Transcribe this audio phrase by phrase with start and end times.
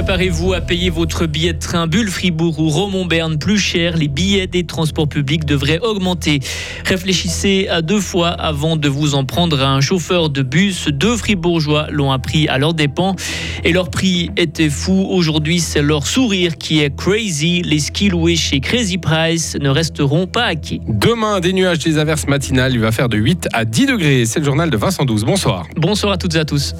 [0.00, 3.98] Préparez-vous à payer votre billet de train Bulle-Fribourg ou Romont-Berne plus cher?
[3.98, 6.40] Les billets des transports publics devraient augmenter.
[6.86, 10.88] Réfléchissez à deux fois avant de vous en prendre à un chauffeur de bus.
[10.88, 13.14] Deux fribourgeois l'ont appris à leurs dépens
[13.62, 15.06] et leur prix était fou.
[15.10, 17.60] Aujourd'hui, c'est leur sourire qui est crazy.
[17.60, 20.80] Les skis loués chez Crazy Price ne resteront pas acquis.
[20.88, 22.72] Demain, des nuages, des averses matinales.
[22.72, 24.24] Il va faire de 8 à 10 degrés.
[24.24, 25.26] C'est le journal de Vincent 12.
[25.26, 25.66] Bonsoir.
[25.76, 26.74] Bonsoir à toutes et à tous.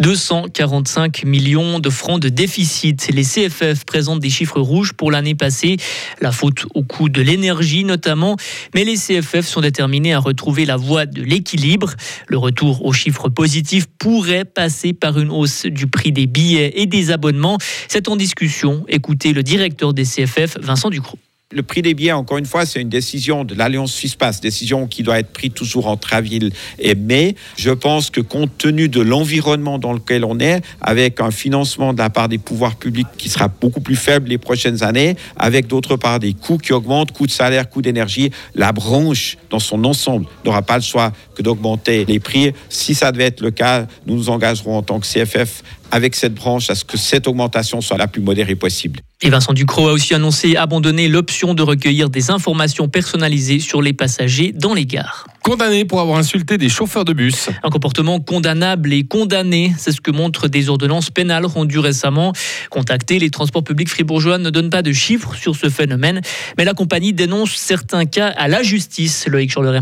[0.00, 3.08] 245 millions de francs de déficit.
[3.12, 5.76] Les CFF présentent des chiffres rouges pour l'année passée,
[6.20, 8.36] la faute au coût de l'énergie notamment,
[8.74, 11.94] mais les CFF sont déterminés à retrouver la voie de l'équilibre.
[12.28, 16.86] Le retour aux chiffres positifs pourrait passer par une hausse du prix des billets et
[16.86, 17.58] des abonnements.
[17.88, 18.84] C'est en discussion.
[18.88, 21.18] Écoutez le directeur des CFF, Vincent Ducrot.
[21.54, 25.02] Le prix des billets, encore une fois, c'est une décision de l'Alliance Suisse-Pass, décision qui
[25.02, 27.36] doit être prise toujours entre avril et mai.
[27.56, 31.98] Je pense que compte tenu de l'environnement dans lequel on est, avec un financement de
[31.98, 35.96] la part des pouvoirs publics qui sera beaucoup plus faible les prochaines années, avec d'autre
[35.96, 40.26] part des coûts qui augmentent, coûts de salaire, coûts d'énergie, la branche dans son ensemble
[40.46, 42.52] n'aura pas le choix que d'augmenter les prix.
[42.70, 46.34] Si ça devait être le cas, nous nous engagerons en tant que CFF avec cette
[46.34, 49.00] branche à ce que cette augmentation soit la plus modérée possible.
[49.20, 53.92] Et Vincent Ducrot a aussi annoncé abandonner l'option de recueillir des informations personnalisées sur les
[53.92, 55.26] passagers dans les gares.
[55.42, 57.50] Condamné pour avoir insulté des chauffeurs de bus.
[57.62, 62.32] Un comportement condamnable et condamné, c'est ce que montrent des ordonnances pénales rendues récemment.
[62.70, 66.22] Contactés, les transports publics fribourgeois ne donnent pas de chiffres sur ce phénomène,
[66.56, 69.80] mais la compagnie dénonce certains cas à la justice, Loïc Charleret.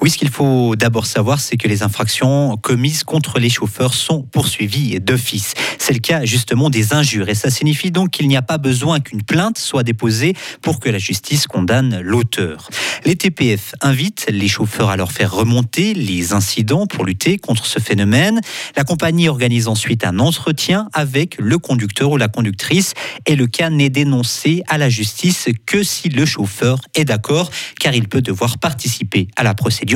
[0.00, 4.22] Oui, ce qu'il faut d'abord savoir, c'est que les infractions commises contre les chauffeurs sont
[4.22, 5.54] poursuivies d'office.
[5.78, 9.00] C'est le cas justement des injures et ça signifie donc qu'il n'y a pas besoin
[9.00, 12.70] qu'une plainte soit déposée pour que la justice condamne l'auteur.
[13.04, 17.80] Les TPF invitent les chauffeurs à leur faire remonter les incidents pour lutter contre ce
[17.80, 18.40] phénomène.
[18.76, 22.94] La compagnie organise ensuite un entretien avec le conducteur ou la conductrice
[23.26, 27.50] et le cas n'est dénoncé à la justice que si le chauffeur est d'accord
[27.80, 29.87] car il peut devoir participer à la procédure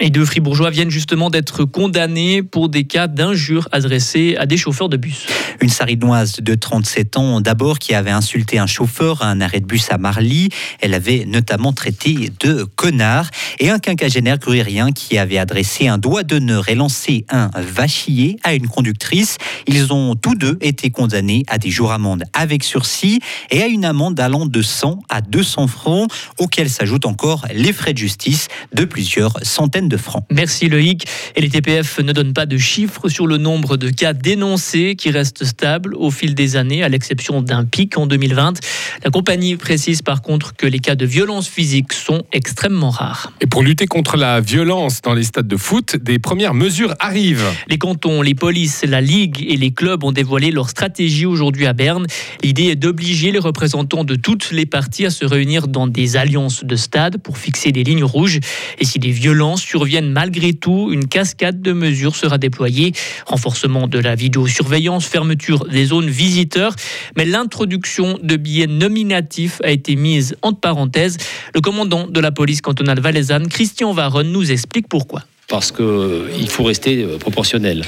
[0.00, 4.88] Et deux fribourgeois viennent justement d'être condamnés pour des cas d'injures adressées à des chauffeurs
[4.88, 5.26] de bus.
[5.62, 9.64] Une sarinoise de 37 ans d'abord qui avait insulté un chauffeur à un arrêt de
[9.64, 10.48] bus à Marly.
[10.80, 13.30] Elle avait notamment traité de connard.
[13.60, 18.54] Et un quinquagénaire gruyérien qui avait adressé un doigt d'honneur et lancé un vachier à
[18.54, 19.36] une conductrice.
[19.68, 23.84] Ils ont tous deux été condamnés à des jours amende avec sursis et à une
[23.84, 28.84] amende allant de 100 à 200 francs, auxquels s'ajoutent encore les frais de justice de
[28.84, 30.24] plusieurs centaines de francs.
[30.28, 31.06] Merci Loïc.
[31.36, 35.12] Et les TPF ne donnent pas de chiffres sur le nombre de cas dénoncés qui
[35.12, 38.58] restent stables au fil des années, à l'exception d'un pic en 2020.
[39.04, 43.32] La compagnie précise par contre que les cas de violence physique sont extrêmement rares.
[43.40, 47.50] Et pour lutter contre la violence dans les stades de foot, des premières mesures arrivent.
[47.68, 51.74] Les cantons, les polices, la Ligue et les clubs ont dévoilé leur stratégie aujourd'hui à
[51.74, 52.06] Berne.
[52.42, 56.64] L'idée est d'obliger les représentants de toutes les parties à se réunir dans des alliances
[56.64, 58.40] de stades pour fixer des lignes rouges.
[58.78, 62.92] Et si des violences surviennent malgré tout, une cascade de mesures sera déployée.
[63.26, 66.74] Renforcement de la vidéosurveillance, fermeture des zones visiteurs.
[67.16, 71.16] Mais l'introduction de billets nominatifs a été mise entre parenthèses.
[71.54, 76.64] Le commandant de la police cantonale valaisanne, Christian Varonne, nous explique pourquoi parce qu'il faut
[76.64, 77.82] rester euh, proportionnel.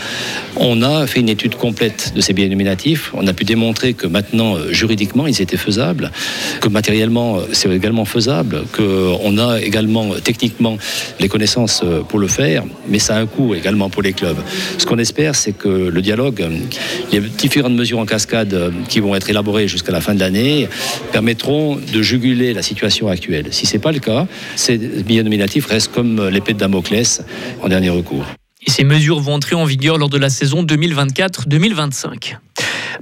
[0.56, 3.10] On a fait une étude complète de ces biens nominatifs.
[3.14, 6.12] On a pu démontrer que maintenant, euh, juridiquement, ils étaient faisables,
[6.60, 10.76] que matériellement, euh, c'est également faisable, qu'on a également techniquement
[11.20, 14.36] les connaissances pour le faire, mais ça a un coût également pour les clubs.
[14.76, 16.46] Ce qu'on espère, c'est que le dialogue,
[17.12, 20.68] les différentes mesures en cascade qui vont être élaborées jusqu'à la fin de l'année,
[21.12, 23.46] permettront de juguler la situation actuelle.
[23.52, 27.22] Si ce n'est pas le cas, ces billets nominatifs restent comme l'épée de Damoclès
[27.62, 28.24] en dernier recours.
[28.66, 32.38] Et ces mesures vont entrer en vigueur lors de la saison 2024-2025.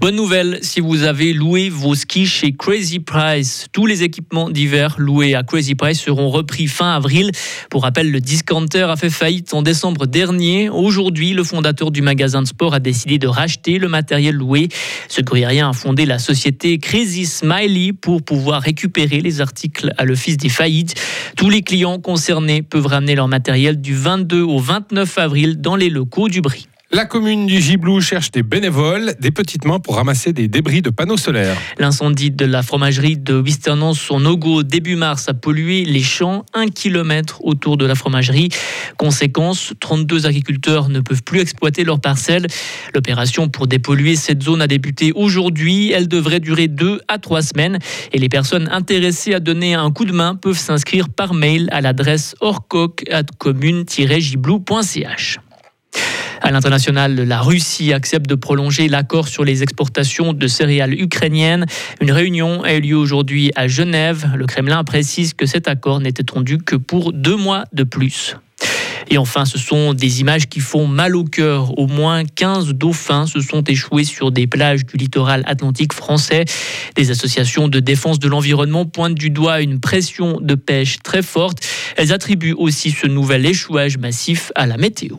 [0.03, 4.97] Bonne nouvelle, si vous avez loué vos skis chez Crazy Price, tous les équipements d'hiver
[4.99, 7.31] loués à Crazy Price seront repris fin avril.
[7.71, 10.69] Pour rappel, le discounter a fait faillite en décembre dernier.
[10.69, 14.71] Aujourd'hui, le fondateur du magasin de sport a décidé de racheter le matériel loué.
[15.07, 20.37] Ce gruyérien a fondé la société Crazy Smiley pour pouvoir récupérer les articles à l'office
[20.37, 20.97] des faillites.
[21.37, 25.91] Tous les clients concernés peuvent ramener leur matériel du 22 au 29 avril dans les
[25.91, 26.67] locaux du Brie.
[26.95, 30.91] La commune du Giblou cherche des bénévoles, des petites mains pour ramasser des débris de
[30.91, 31.57] panneaux solaires.
[31.79, 36.69] L'incendie de la fromagerie de Wisternon, son Ogo, début mars, a pollué les champs un
[36.69, 38.51] kilomètre autour de la fromagerie.
[38.99, 42.47] Conséquence, 32 agriculteurs ne peuvent plus exploiter leurs parcelles.
[42.95, 45.93] L'opération pour dépolluer cette zone a débuté aujourd'hui.
[45.93, 47.79] Elle devrait durer deux à trois semaines
[48.13, 51.81] et les personnes intéressées à donner un coup de main peuvent s'inscrire par mail à
[51.81, 55.39] l'adresse orcoc@commune-giblou.ch.
[56.43, 61.67] À l'international, la Russie accepte de prolonger l'accord sur les exportations de céréales ukrainiennes.
[62.01, 64.29] Une réunion a eu lieu aujourd'hui à Genève.
[64.35, 68.35] Le Kremlin précise que cet accord n'est étendu que pour deux mois de plus.
[69.09, 71.79] Et enfin, ce sont des images qui font mal au cœur.
[71.79, 76.45] Au moins 15 dauphins se sont échoués sur des plages du littoral atlantique français.
[76.97, 81.65] Des associations de défense de l'environnement pointent du doigt une pression de pêche très forte.
[81.97, 85.19] Elles attribuent aussi ce nouvel échouage massif à la météo.